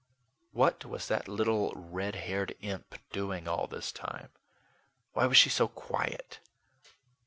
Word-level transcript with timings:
What 0.51 0.83
was 0.83 1.07
that 1.09 1.27
little 1.27 1.71
red 1.75 2.15
haired 2.15 2.55
imp 2.61 2.95
doing 3.11 3.47
all 3.47 3.67
this 3.67 3.91
time? 3.91 4.29
Why 5.13 5.27
was 5.27 5.37
she 5.37 5.51
so 5.51 5.67
quiet? 5.67 6.39